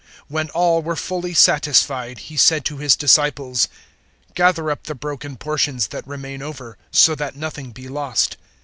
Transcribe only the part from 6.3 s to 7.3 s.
over, so